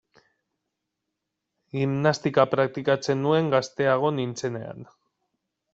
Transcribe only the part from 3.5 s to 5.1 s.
gazteago nintzenean.